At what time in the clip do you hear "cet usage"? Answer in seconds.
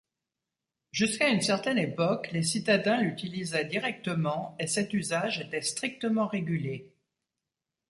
4.65-5.39